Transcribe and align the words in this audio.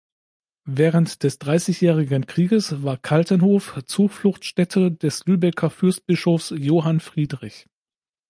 Während 0.65 1.21
des 1.21 1.37
Dreißigjährigen 1.37 2.25
Krieges 2.25 2.81
war 2.81 2.97
Kaltenhof 2.97 3.77
Zufluchtsstätte 3.85 4.91
des 4.91 5.25
Lübecker 5.27 5.69
Fürstbischofs 5.69 6.55
Johann 6.57 6.99
Friedrich. 7.01 7.67